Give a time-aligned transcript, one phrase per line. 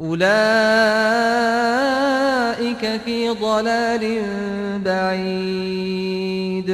[0.00, 0.22] أولئك
[3.04, 4.04] في ضلال
[4.84, 6.70] بعيد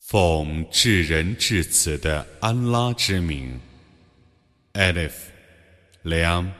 [0.00, 3.60] 奉至仁至慈的安拉之名，
[4.72, 5.12] Alif，
[6.02, 6.50] 良，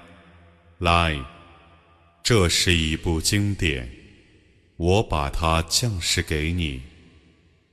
[0.80, 1.24] Lai，
[2.22, 3.88] 这是一部经典，
[4.76, 6.82] 我把它降世给你，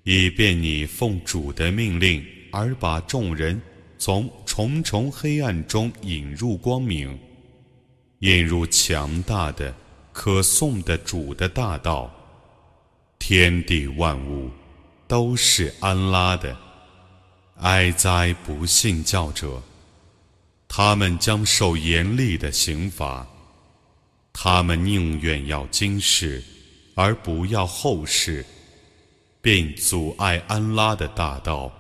[0.03, 3.61] 以便你奉主的命令而把众人
[4.00, 7.16] 从重重黑暗中引入光明，
[8.20, 9.72] 引入强大的、
[10.10, 12.10] 可颂的主的大道。
[13.18, 14.50] 天地万物。
[15.06, 16.56] 都是安拉的，
[17.56, 19.60] 哀哉不信教者！
[20.68, 23.26] 他们将受严厉的刑罚。
[24.32, 26.40] 他们宁愿要今世，
[26.94, 28.46] 而不要后世，
[29.42, 31.72] 并阻碍安拉的大道，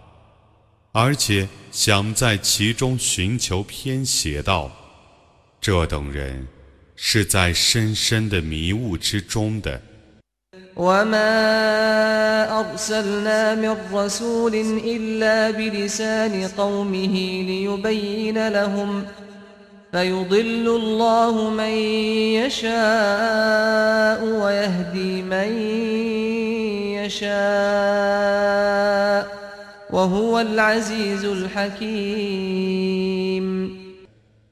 [0.92, 4.70] 而且想在其中寻求偏邪道。
[5.60, 6.48] 这等人
[6.96, 9.80] 是在深深的迷雾之中的。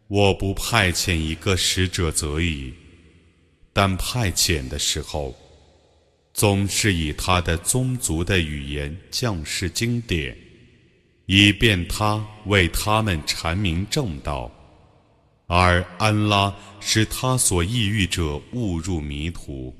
[0.08, 2.74] 我不派遣一个使者则已，
[3.72, 5.36] 但派遣的时候。
[6.34, 10.36] 总是以他的宗族的语言降世经典，
[11.26, 14.48] 以便他为他们阐明正道，
[15.48, 19.74] 而安拉使他所抑郁者误入迷途，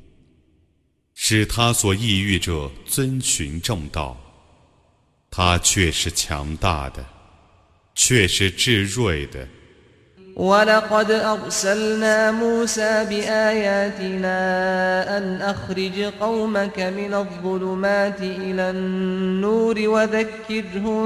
[1.14, 4.16] 使他所抑郁者遵循正道，
[5.37, 7.03] 他却是强大的，
[7.95, 9.47] 却是至睿的。
[10.35, 14.37] ولقد أرسلنا موسى بآياتنا
[15.17, 21.03] أن أخرج قومك من الظلمات إلى النور وذكرهم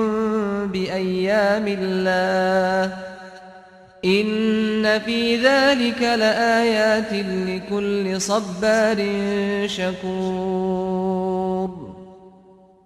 [0.68, 2.97] بأيام الله
[4.06, 7.13] إن في ذلك لآيات
[7.47, 8.97] لكل صبار
[9.68, 11.08] شكور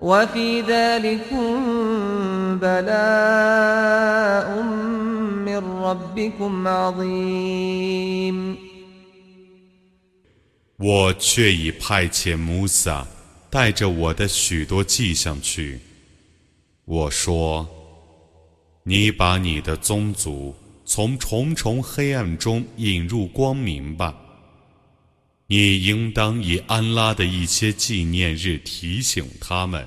[0.00, 1.48] وفي ذلكم
[2.58, 4.62] بلاء
[5.46, 8.56] من ربكم عظيم
[10.78, 13.06] 我却已派遣穆萨
[13.48, 15.80] 带着我的许多迹象去。
[16.84, 24.14] 我说：“你把你的宗族从重重黑暗中引入光明吧。”
[25.51, 29.85] 你应当以安拉的一些纪念日提醒他们。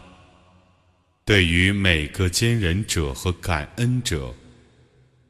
[1.25, 4.35] 对于每个坚忍者和感恩者，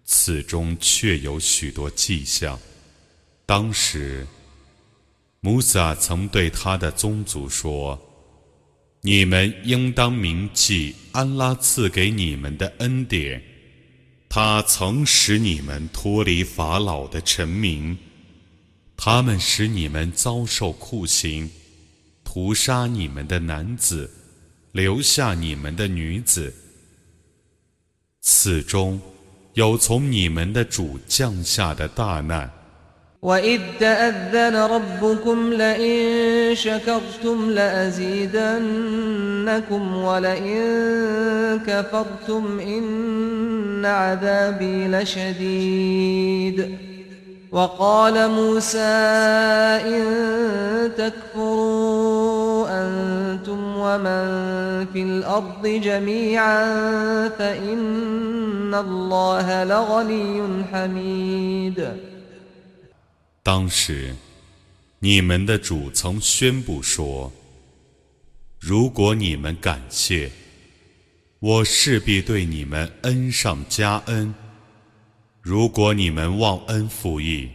[0.05, 2.59] 此中确有许多迹象。
[3.47, 4.27] 当时，
[5.39, 7.97] 穆萨曾对他的宗族说
[9.03, 13.41] ：“你们应当铭记安拉赐给你们的恩典，
[14.29, 17.97] 他曾使你们脱离法老的臣民。”
[18.98, 21.50] 他们使你们遭受酷刑，
[22.24, 24.12] 屠杀你们的男子，
[24.72, 26.54] 留下你们的女子。
[28.22, 29.02] 此中
[29.54, 32.52] 有从你们的主降下的大难。
[33.22, 38.64] وإذ تأذن ربكم لئن شكرتم لأزيدنكم
[39.96, 46.58] ولئن كفرتم إن عذابي لشديد
[47.54, 48.78] وقال موسى
[49.90, 50.04] إن
[50.98, 56.66] تكفروا أنتم ومن في الأرض جميعا
[57.30, 61.90] فإن الله لغني حميد
[63.44, 64.14] 当时，
[65.00, 70.30] 你们的主曾宣布说：“如果你们感谢，
[71.40, 74.34] 我势必对你们恩上加恩；
[75.45, 77.51] 如果你们忘恩负义，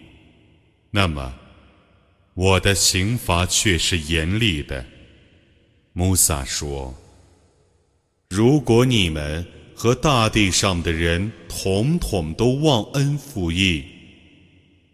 [0.92, 1.34] 那么
[2.36, 4.86] 我的刑罚却是严厉的。”
[5.94, 6.96] 穆萨说
[8.30, 9.44] ：“如果你们
[9.74, 13.84] 和大地上的人统统都忘恩负义，”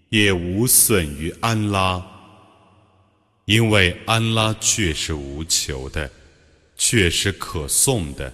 [0.07, 2.01] 也无损于安拉，
[3.43, 6.09] 因为安拉却是无求的，
[6.77, 8.33] 却是可颂的。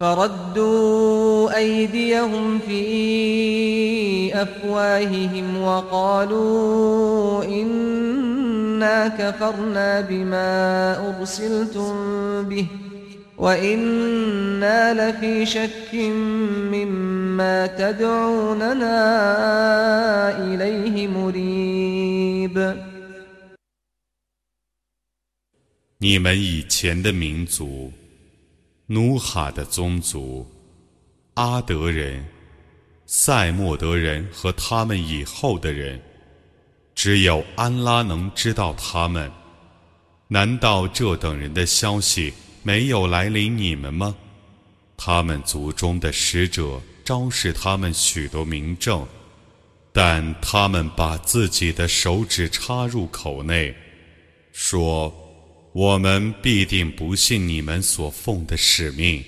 [0.00, 10.48] فردوا أيديهم في أفواههم وقالوا إنا كفرنا بما
[11.08, 11.92] أرسلتم
[12.42, 12.66] به
[13.38, 15.94] وإنا لفي شك
[16.72, 18.96] مما تدعوننا
[20.38, 22.76] إليه مريب
[26.02, 27.92] 你们以前的民族，
[28.87, 30.45] 努哈的宗族，
[31.33, 32.25] 阿德人、
[33.05, 36.01] 塞莫德人和他们以后的人，
[36.93, 39.31] 只有安拉能知道他们。
[40.27, 42.33] 难道这等人的消息？
[42.63, 44.15] 没有来临你们吗？
[44.97, 49.07] 他们族中的使者昭示他们许多明证，
[49.91, 53.75] 但他们把自己的手指插入口内，
[54.51, 55.13] 说
[55.74, 59.24] ：“我们必定不信你们所奉的使命。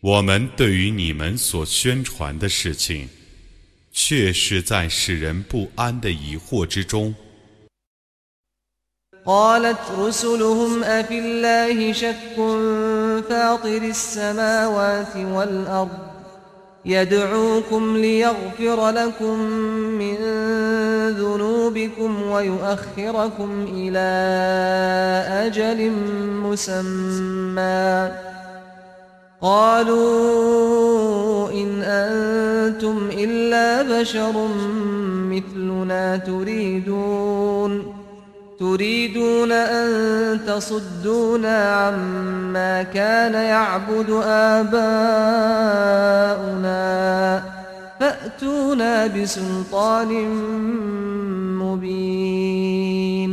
[0.00, 3.08] 我们对于你们所宣传的事情，
[3.92, 7.14] 却是在使人不安的疑惑之中。”
[9.24, 12.34] قالت رسلهم أفي الله شك
[13.28, 16.15] فاطر السماوات والأرض
[16.87, 19.39] يدعوكم ليغفر لكم
[19.99, 20.15] من
[21.09, 24.07] ذنوبكم ويؤخركم إلى
[25.45, 25.91] أجل
[26.43, 28.11] مسمى.
[29.41, 30.07] قالوا
[31.51, 34.47] إن أنتم إلا بشر
[35.31, 37.96] مثلنا تريدون.
[38.58, 44.92] تريدون أن تصدونا عما كان يعبد آباؤنا
[48.00, 50.10] فأتونا بسلطان
[51.58, 53.32] مبين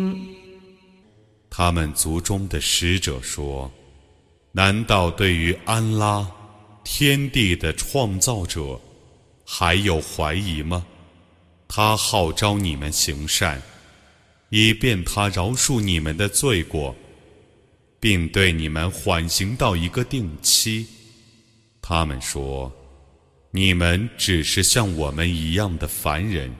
[1.49, 6.25] 他们族中的使者说：“难道对于安拉，
[6.83, 8.79] 天地的创造者，
[9.45, 10.85] 还有怀疑吗？
[11.67, 13.61] 他号召你们行善。”
[14.56, 16.94] 以便他饶恕你们的罪过，
[17.98, 20.86] 并对你们缓刑到一个定期。
[21.82, 22.72] 他们说
[23.50, 26.54] ：“你们只是像我们一样的凡人，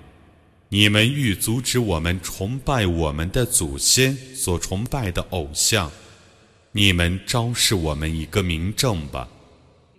[0.71, 5.89] 你们欲阻止我们崇拜我们的祖先所崇拜的偶像，
[6.73, 9.29] 你们昭示我们一个明证吧。”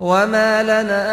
[0.00, 1.04] وما لنا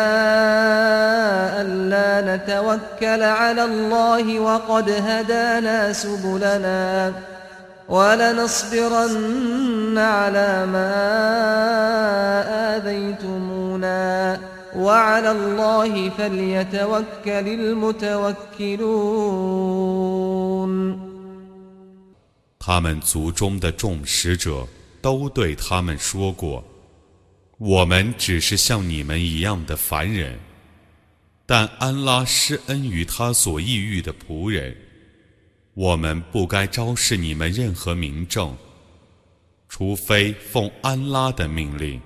[1.62, 7.14] ألا نتوكل على الله وقد هدانا سبلنا
[7.90, 10.96] ولنصبرن على ما
[12.78, 14.40] آذيتمونا
[14.76, 18.26] وعلى الله فليتوكل المتوكلون
[22.60, 24.66] 他们族中的众使者
[25.00, 26.64] 都对他们说过：“
[27.61, 30.41] 我们只是像你们一样的凡人，
[31.45, 34.75] 但安拉施恩于他所抑郁的仆人。
[35.75, 38.57] 我们不该昭示你们任何明证，
[39.69, 42.01] 除非奉安拉的命令。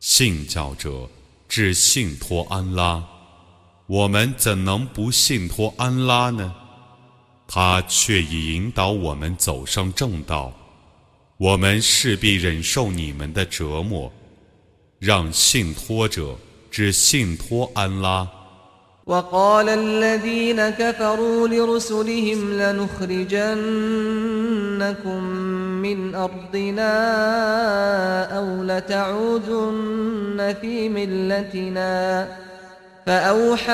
[0.00, 1.08] 信教者。”
[1.48, 3.02] 只信托安拉，
[3.86, 6.54] 我们怎能不信托安拉呢？
[7.46, 10.52] 他却已引导我们走上正道，
[11.38, 14.12] 我们势必忍受你们的折磨。
[14.99, 16.35] 让信托者
[16.71, 18.43] 只信托安拉。
[19.05, 23.53] وقال الذين كفروا لرسلهم لنخرجنكم
[25.83, 26.93] من أرضنا
[28.37, 32.27] أو لتعودن في ملتنا
[33.05, 33.73] فأوحى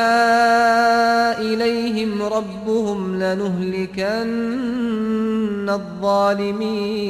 [1.37, 4.49] إليهم ربهم لنهلكن
[5.69, 7.09] الظالمين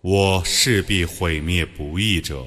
[0.00, 2.44] 我势必毁灭不义者，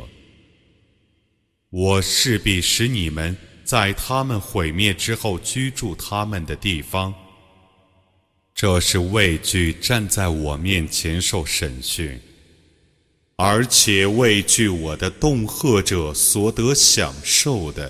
[1.69, 7.13] 我势必使你们。”在他们毁灭之后居住他们的地方，
[8.53, 12.19] 这是畏惧站在我面前受审讯，
[13.37, 17.89] 而且畏惧我的恫吓者所得享受的。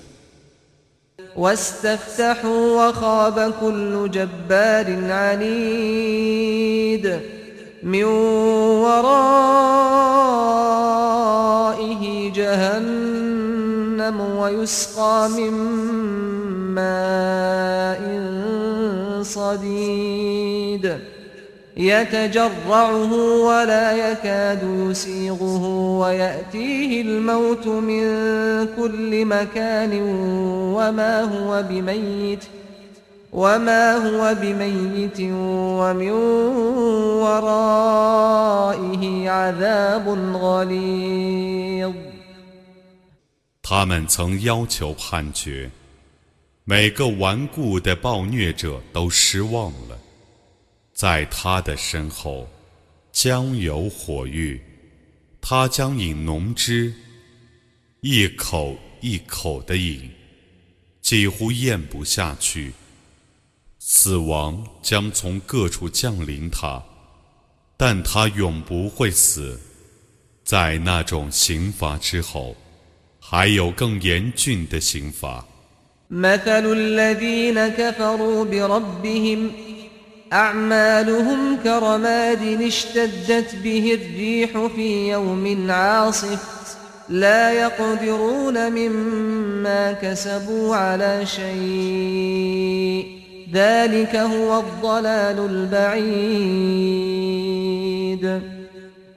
[14.42, 15.54] ويسقى من
[16.76, 18.02] ماء
[19.22, 20.98] صديد.
[21.78, 25.66] يتجرعه ولا يكاد يسيغه
[26.00, 28.04] ويأتيه الموت من
[28.78, 30.02] كل مكان
[30.76, 32.44] وما هو بميت.
[33.33, 36.11] وما هو بميت ومن
[37.21, 41.95] ورائه عذاب غليظ
[43.63, 45.71] 他们曾要求判决，
[46.65, 49.99] 每个顽固的暴虐者都失望了。
[50.95, 52.49] 在他的身后，
[53.13, 54.63] 将有火狱，
[55.41, 56.95] 他将饮浓汁，
[58.01, 60.09] 一口一口的饮，
[61.03, 62.73] 几乎咽不下去。
[63.81, 66.83] 死亡将从各处降临他，
[67.77, 69.61] 但他永不会死。
[70.45, 72.57] 在那种刑罚之后。
[73.29, 75.45] 还有更严峻的刑罚。
[76.11, 79.51] مثل الذين كفروا بربهم
[80.33, 86.39] أعمالهم كرماد اشتدت به الريح في يوم عاصف
[87.09, 93.07] لا يقدرون مما كسبوا على شيء
[93.53, 96.87] ذلك هو الضلال البعيد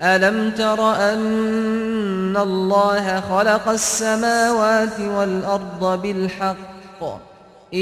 [0.01, 7.03] ألم تر أن الله خلق السماوات والأرض بالحق
[7.74, 7.79] إن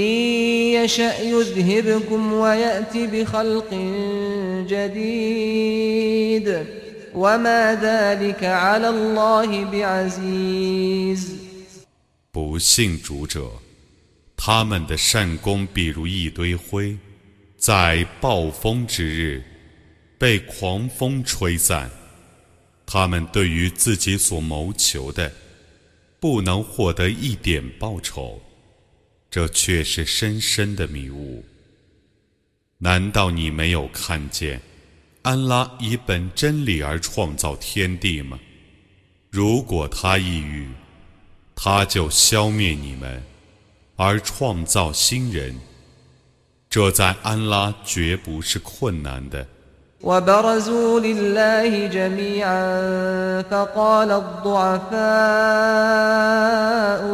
[0.77, 3.73] يشأ يذهبكم ويأت بخلق
[4.69, 6.65] جديد
[7.15, 11.37] وما ذلك على الله بعزيز
[12.31, 13.49] 不信主者，
[14.44, 16.98] 他们的善功比如一堆灰，
[17.56, 19.40] 在暴风之日
[20.18, 21.88] 被狂风吹散。
[22.84, 25.32] 他们对于自己所谋求的，
[26.18, 28.42] 不能获得一点报酬，
[29.30, 31.44] 这却是深深的迷雾。
[32.78, 34.60] 难道你没有看见，
[35.22, 38.40] 安拉以本真理而创造天地吗？
[39.30, 40.66] 如果他抑郁，
[41.54, 43.22] 他就消灭你们，
[43.95, 45.55] 而创造新人。
[46.69, 49.45] 这在安拉绝不是困难的。
[50.03, 54.97] وبرزوا لله جميعا فقال الضعفاء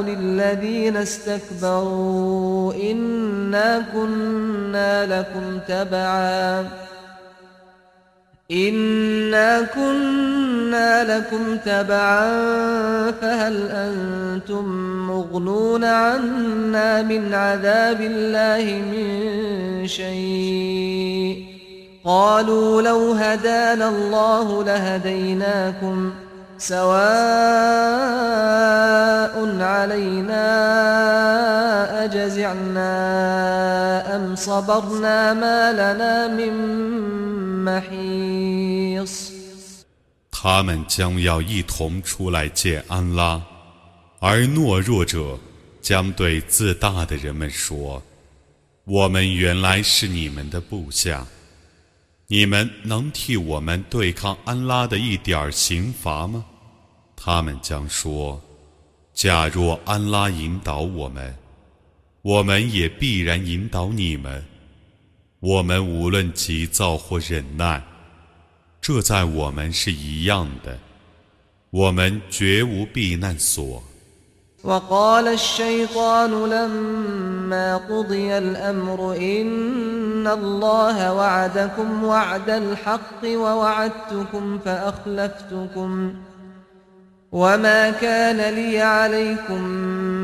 [0.02, 6.68] للذين استكبروا إنا كنا لكم تبعا
[8.50, 12.31] إنا كنا لكم تبعا
[13.11, 14.64] فهل أنتم
[15.07, 21.45] مغنون عنا من عذاب الله من شيء
[22.05, 26.12] قالوا لو هدانا الله لهديناكم
[26.59, 26.88] سواء
[29.61, 30.45] علينا
[32.05, 32.97] أجزعنا
[34.17, 36.88] أم صبرنا ما لنا من
[37.68, 39.34] محيص
[40.32, 43.42] 他们将要一同出来见安拉，
[44.20, 45.40] 而懦弱者
[45.82, 51.25] 将对自大的人们说：“我们原来是你们的部下，
[52.28, 56.44] 你们能替我们对抗安拉的一点刑罚吗？”
[57.16, 61.34] 他们将说：“假若安拉引导我们，
[62.22, 64.44] 我们也必然引导你们。
[65.40, 67.82] 我们无论急躁或忍耐。”
[68.82, 70.78] 这在我们是一样的，
[71.70, 73.82] 我们绝无避难所。
[74.63, 86.13] وقال الشيطان لما قضي الأمر إن الله وعدكم وعد الحق ووعدتكم فأخلفتكم
[87.32, 90.17] وما كان لي عليكم من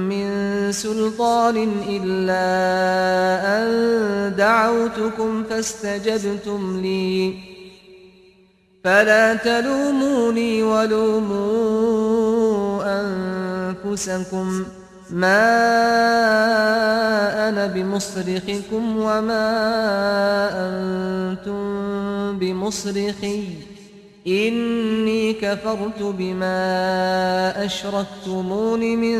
[0.73, 2.45] سلطان إلا
[3.59, 3.67] أن
[4.37, 7.35] دعوتكم فاستجبتم لي.
[8.85, 12.05] فلا تلوموني ولوموا
[12.85, 14.65] أنفسكم.
[15.11, 15.49] ما
[17.49, 19.51] أنا بمصرخكم وما
[20.53, 21.65] أنتم
[22.39, 23.45] بمصرخي.
[24.28, 29.20] إني كفرت بما أشركتمون من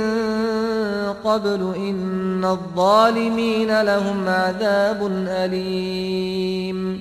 [1.24, 7.00] قبل إن الظالمين لهم عذاب أليم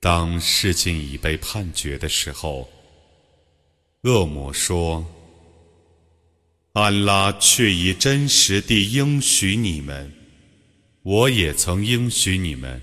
[0.00, 2.68] 当事情已被判决的时候，
[4.02, 5.04] 恶魔说：“
[6.74, 10.12] 安拉却已真实地应许你们，
[11.02, 12.80] 我也曾应许你们，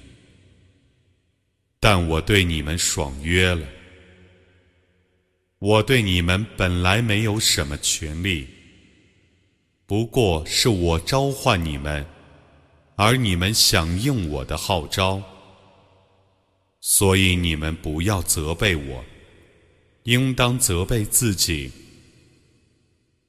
[1.80, 3.66] 但我对你们爽约了。
[5.58, 8.46] 我对你们本来没有什么权利，
[9.86, 12.06] 不过是我召唤你们，
[12.96, 15.22] 而你们响应我的号召。”
[16.80, 19.04] 所以你们不要责备我，
[20.04, 21.70] 应当责备自己。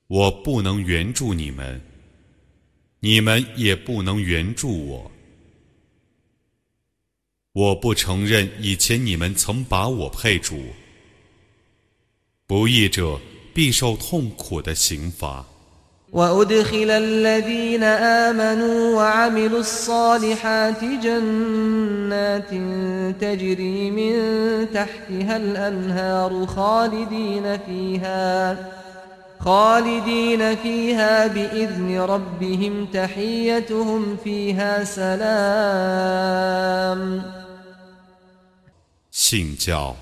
[0.06, 1.82] 我不能援助你们，
[3.00, 5.12] 你们也不能援助我。
[7.53, 10.57] 我不承认以前你们曾把我配主，
[12.47, 13.21] 不义者
[13.55, 15.47] 必受痛苦的刑罚。
[16.13, 22.51] وأدخل الذين آمنوا وعملوا الصالحات جنات
[23.21, 24.15] تجري من
[24.73, 28.57] تحتها الأنهار خالدين فيها
[29.41, 36.43] خالدين فيها بإذن ربهم تحيتهم فيها سلام
[39.13, 39.97] 信教，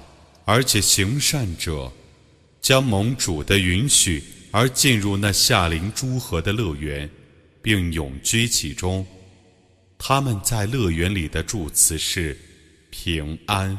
[0.44, 1.90] 而且行善者，
[2.60, 4.22] 将盟主的允许。
[4.54, 7.08] 而进入那夏临诸河的乐园，
[7.62, 9.06] 并永居其中。
[9.96, 12.36] 他们在乐园里的祝词是
[12.90, 13.78] 平安。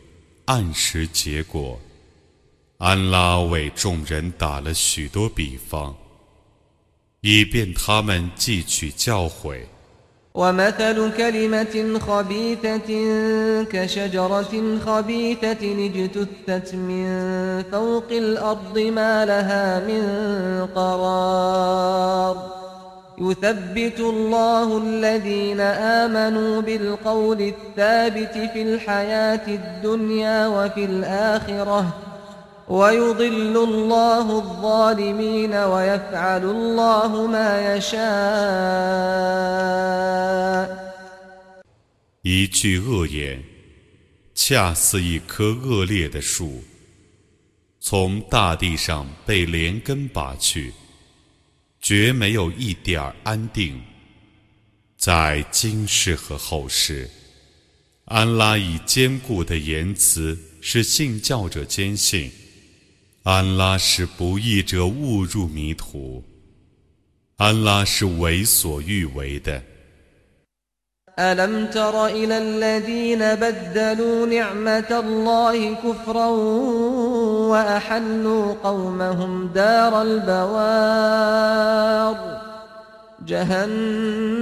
[0.50, 1.78] 按时结果。
[2.78, 5.94] 安拉为众人打了许多比方，
[7.22, 9.62] 以便他们汲取教诲。
[10.34, 12.88] ومثل كلمة خبيثة
[13.64, 22.59] كشجرة خبيثة اجتثت من فوق الأرض ما لها من قرار
[23.18, 31.96] يثبت الله الذين آمنوا بالقول الثابت في الحياة الدنيا وفي الآخرة
[32.68, 38.06] ويضل الله الظالمين ويفعل الله ما يشاء
[42.22, 43.40] 一句恶言，
[44.34, 46.64] 恰似一棵恶劣的树，
[47.80, 50.74] 从大地上被连根拔去，
[51.80, 53.80] 绝没有一点儿安定。
[54.96, 57.10] 在今世和后世，
[58.06, 62.30] 安拉以坚固的言辞使信教者坚信，
[63.22, 66.24] 安拉是不义者误入迷途，
[67.36, 69.62] 安拉是为所欲为的。
[71.18, 76.28] ألم تر إلى الذين بدلوا نعمة الله كفرا
[77.51, 81.61] وأحلوا قومهم دار البوار.
[83.27, 84.39] جهنم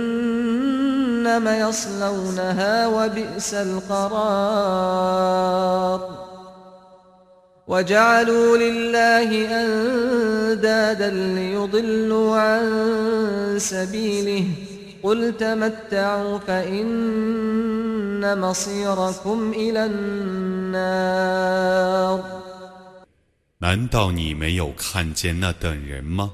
[1.48, 4.90] يصلونها وبئس القرار.
[7.68, 12.62] وجعلوا لله أندادا ليضلوا عن
[13.58, 14.44] سبيله.
[15.04, 22.20] قل تمتعوا فإن مصيركم إلى النار.
[23.62, 26.34] 难道你没有看见那等人吗？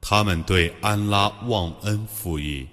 [0.00, 2.66] 他们对安拉忘恩负义，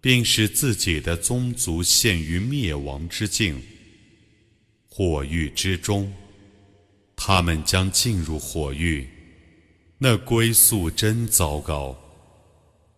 [0.00, 3.60] 并使自己的宗族陷于灭亡之境、
[4.88, 6.12] 火狱之中。
[7.16, 9.08] 他们将进入火狱，
[9.98, 11.96] 那归宿真糟糕。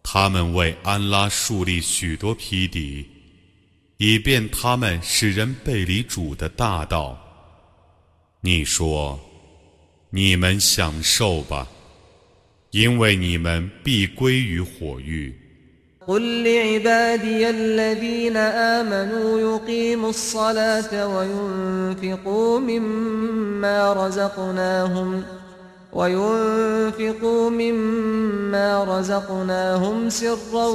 [0.03, 3.07] 他们为安拉树立许多批底，
[3.97, 7.19] 以便他们使人背离主的大道。
[8.40, 9.19] 你说，
[10.10, 11.67] 你们享受吧。
[12.71, 15.34] 因为你们必归于火狱。
[16.08, 25.23] قل لعبادي الذين آمنوا يقيموا الصلاة وينفقوا مما رزقناهم
[25.95, 30.67] وينفقوا مما رزقناهم سرا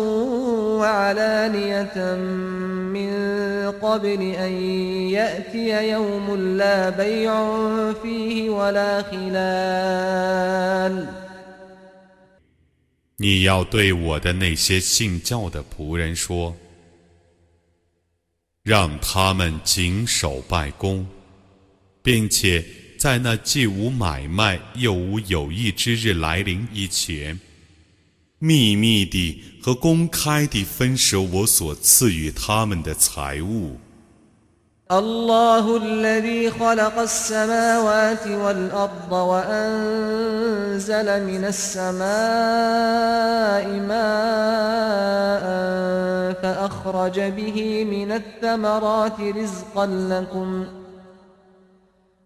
[0.80, 2.14] وعلانية
[2.94, 3.10] من
[3.80, 4.52] قبل أن
[5.10, 7.34] يأتي يوم لا بيع
[8.02, 11.06] فيه ولا خلال
[13.18, 16.52] 你要对我的那些信教的仆人说：“
[18.62, 21.06] 让他们谨守拜功，
[22.02, 22.62] 并且
[23.00, 27.38] 在那既无买卖又无有益之日来临以前，
[28.38, 33.78] 秘密地和公开地分手我所赐予他们的财物。”
[34.88, 42.06] الله الذي خلق السماوات والأرض وأنزل من السماء
[43.90, 45.44] ماء
[46.40, 50.66] فأخرج به من الثمرات رزقا لكم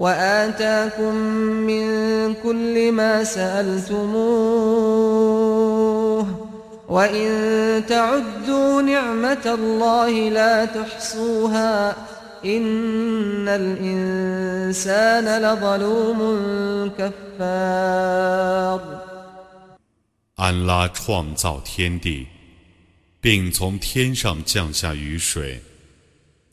[0.00, 1.14] وآتاكم
[1.68, 1.84] من
[2.34, 4.06] كل ما سألتموه
[6.88, 11.96] وإن تعدوا نعمة الله لا تحصوها
[12.44, 16.20] إن الإنسان لظلوم
[16.98, 18.80] كفار
[20.36, 22.26] 安拉创造天地，
[23.22, 25.62] 并从天上降下雨水，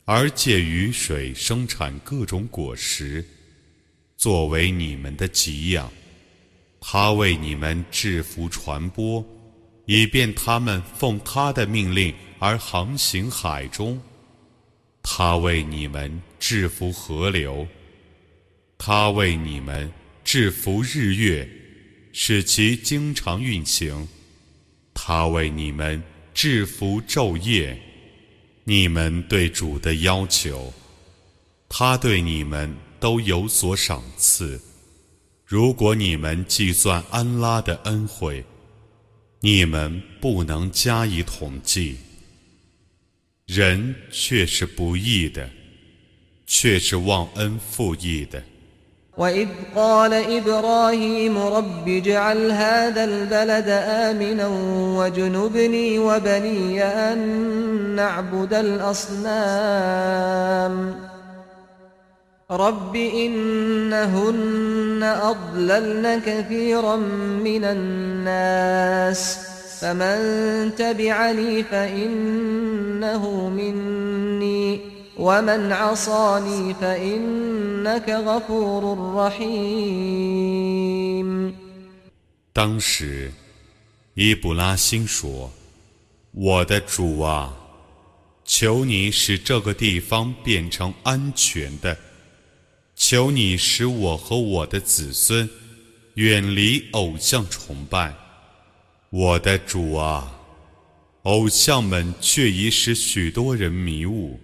[0.06, 3.22] 而借雨水生产各种果实，
[4.19, 5.91] 作为你们的给养。
[6.79, 9.25] 他为你们制服传播。
[9.85, 13.99] 以便他们奉他的命令而航行海中，
[15.01, 17.67] 他为你们制服河流，
[18.77, 19.91] 他为你们
[20.23, 21.49] 制服日月，
[22.13, 24.07] 使其经常运行，
[24.93, 25.99] 他为你们
[26.35, 27.75] 制服昼夜。
[28.63, 30.71] 你们对主的要求，
[31.67, 34.60] 他对你们都有所赏赐。
[35.44, 38.44] 如果你们计算安拉的恩惠。
[39.40, 41.96] 你们不能加以统计，
[43.44, 45.50] 人却是不义的，
[46.46, 48.42] 却是忘恩负义的。
[49.18, 54.48] وإذ قال إبراهيم رب اجعل هذا البلد آمنا
[54.98, 57.18] وجنبني وبني أن
[57.94, 59.54] نعبد الأصنام
[62.50, 66.96] رب إنهن أضللن كثيرا
[67.40, 69.38] من الناس
[69.80, 70.18] فمن
[70.76, 74.80] تبعني فإنه مني
[75.16, 80.54] ومن عصاني فإنك غفور رحيم
[82.52, 83.32] 当时，
[84.14, 85.50] 伊布拉欣说：“
[86.32, 87.54] 我的主啊，
[88.44, 91.96] 求你使这个地方变成安全的。”
[92.99, 95.49] 求你使我和我的子孙
[96.15, 98.13] 远离偶像崇拜，
[99.09, 100.29] 我的主啊！
[101.23, 104.37] 偶像们却已使许多人迷雾。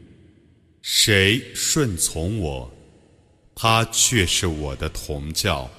[0.82, 2.72] 谁顺从我，
[3.54, 5.70] 他却是我的同教；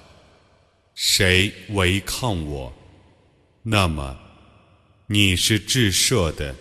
[0.95, 2.71] 谁违抗我，
[3.63, 4.15] 那么
[5.07, 6.55] 你是至赦的，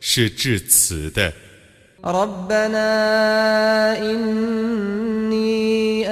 [0.00, 1.30] 是至慈的。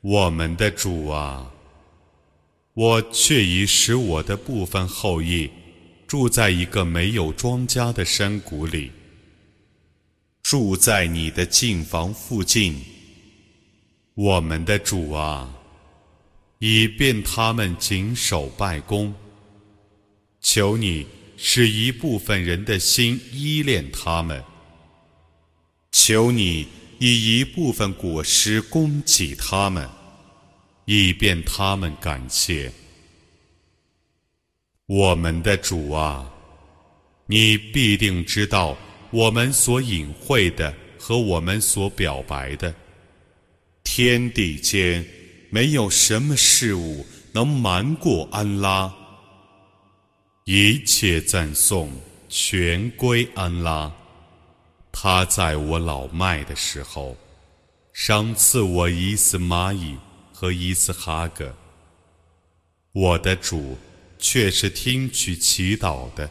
[0.00, 1.48] 我们的主啊
[2.74, 5.48] 我却已使我的部分后裔
[6.08, 8.90] 住在一个没有庄稼的山谷里
[10.42, 12.84] 住在你的近房附近。
[14.14, 15.48] 我们的主啊
[16.58, 19.14] 以便他们谨守拜功。
[20.40, 21.06] 求你
[21.40, 24.42] 使一部分人的心依恋他们，
[25.92, 26.66] 求你
[26.98, 29.88] 以一部分果实供给他们，
[30.84, 32.72] 以便他们感谢。
[34.86, 36.28] 我们的主啊，
[37.26, 38.76] 你必定知道
[39.12, 42.74] 我们所隐晦的和我们所表白的。
[43.84, 45.06] 天地间
[45.50, 48.92] 没有什么事物能瞒过安拉，
[50.50, 51.90] 一切赞颂
[52.26, 53.92] 全归安拉。
[54.90, 57.14] 他在我老迈的时候，
[57.92, 59.94] 赏赐我伊斯玛仪
[60.32, 61.52] 和伊斯哈格。
[62.92, 63.76] 我的主
[64.18, 66.30] 却是听取祈祷的。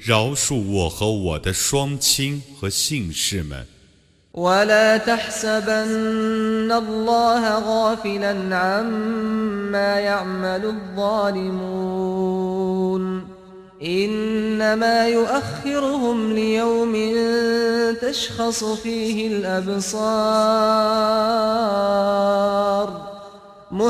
[0.00, 3.66] 饶恕我和我的双亲和姓氏们。
[13.82, 16.94] إنما يؤخرهم ليوم
[18.00, 20.06] تشخص فيه الأبصار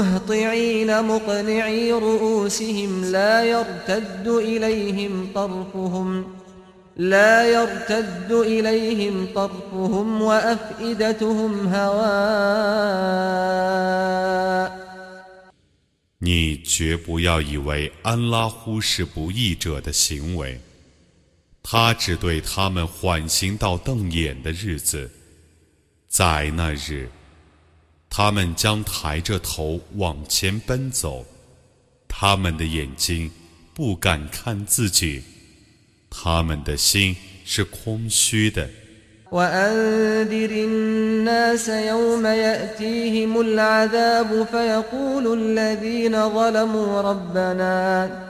[0.00, 6.24] مهطعين مقنعي رؤوسهم لا يرتد إليهم طرفهم
[6.96, 13.06] لا يرتد إليهم طرفهم وأفئدتهم هواء
[16.18, 20.58] 你绝不要以为安拉忽视不义者的行为，
[21.62, 25.10] 他只对他们缓刑到瞪眼的日子，
[26.08, 27.10] 在那日，
[28.10, 31.26] 他们将抬着头往前奔走，
[32.08, 33.30] 他们的眼睛
[33.74, 35.22] 不敢看自己，
[36.08, 38.68] 他们的心是空虚的。
[39.32, 48.29] وأنذر الناس يوم يأتيهم العذاب فيقول الذين ظلموا ربنا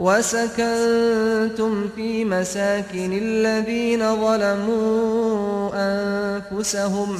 [0.00, 7.18] وسكنتم في مساكن الذين ظلموا أنفسهم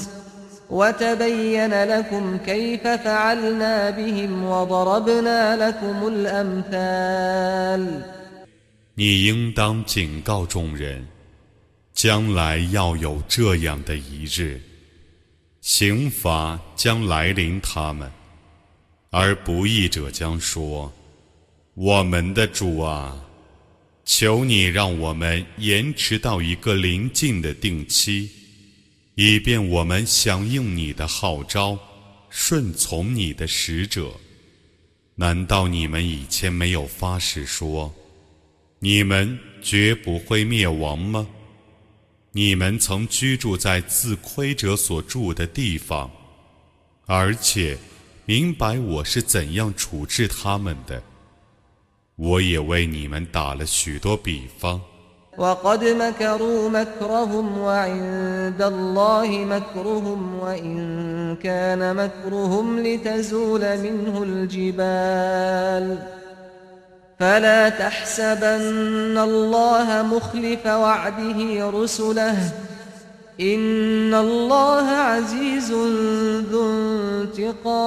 [0.71, 8.03] وتبين لكم كيف فعلنا بهم وضربنا لكم الأمثال
[8.99, 11.07] 你应当警告众人，
[11.95, 14.61] 将来要有这样的一日，
[15.61, 18.11] 刑罚将来临他们，
[19.11, 21.00] 而不义者将说：“
[21.74, 23.26] 我们的主啊，
[24.04, 28.30] 求你让我们延迟到一个临近的定期，
[29.16, 31.80] 以便我们响应你的号召，
[32.30, 34.12] 顺从你的使者。
[35.16, 37.94] 难道你们以前没有发誓说？”
[38.84, 41.28] 你们绝不会灭亡吗？
[42.32, 46.12] 你们曾居住在自亏者所住的地方，
[47.06, 47.78] 而且
[48.26, 51.02] 明白我是怎样处置他们的。
[52.21, 54.81] 我也为你们打了许多比方。
[67.21, 72.53] فلا تحسبن الله مخلف وعده رسله
[73.41, 75.73] إن الله عزيز
[76.53, 76.71] ذو
[77.21, 77.87] انتقام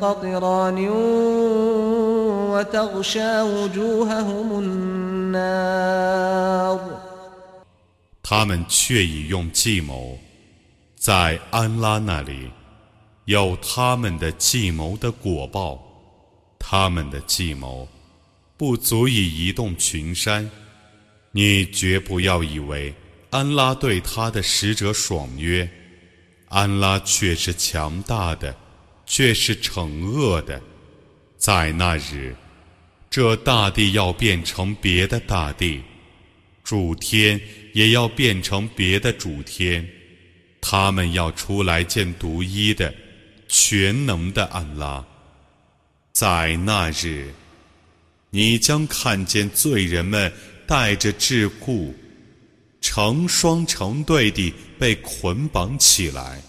[0.00, 0.88] قطران
[2.52, 4.48] وتغشى وجوههم
[5.32, 6.00] النار
[8.22, 10.18] 他们却已用计谋，
[10.96, 12.50] 在安拉那里
[13.24, 15.82] 有他们的计谋的果报。
[16.58, 17.88] 他们的计谋
[18.56, 20.48] 不足以移动群山，
[21.32, 22.94] 你绝不要以为
[23.30, 25.68] 安拉对他的使者爽约，
[26.48, 28.54] 安拉却是强大的，
[29.05, 30.61] 却是惩恶的。
[31.37, 32.35] 在那日，
[33.09, 35.81] 这大地要变成别的大地，
[36.63, 37.39] 主天
[37.73, 39.87] 也要变成别的主天，
[40.59, 42.93] 他们要出来见独一的、
[43.47, 45.05] 全能的安拉。
[46.11, 47.31] 在那日，
[48.29, 50.31] 你将看见罪人们
[50.65, 51.93] 带着桎梏，
[52.81, 56.41] 成双成对地被捆绑起来。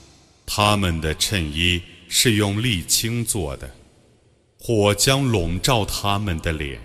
[0.46, 3.69] 他们的衬衣是用沥青做的，
[4.59, 6.79] 火将笼罩他们的脸。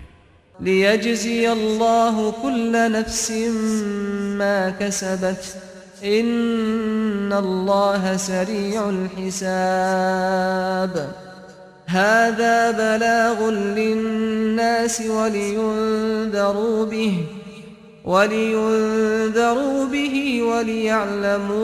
[11.87, 17.25] هذا بلاغ للناس ولينذروا به
[18.03, 21.57] ولينذروا به وليعلموا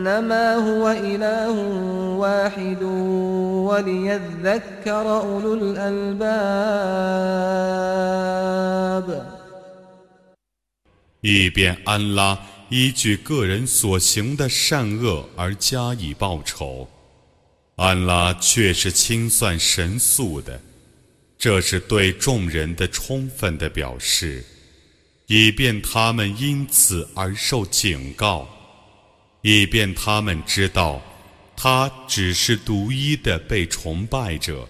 [0.00, 1.50] أنما هو إله
[2.16, 2.82] واحد
[3.68, 6.26] وليذكر أولو الألباب
[11.20, 12.38] 以便安拉
[12.70, 16.88] 依据个人所行的善恶而加以报酬。
[17.74, 20.58] 安拉却是清算神速的，
[21.36, 24.42] 这是对众人的充分的表示，
[25.26, 28.48] 以便他们因此而受警告，
[29.41, 31.01] 以便他们知道，
[31.55, 34.67] 他只是独一的被崇拜者，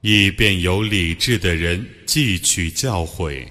[0.00, 3.46] 以便有理智的人汲取教诲。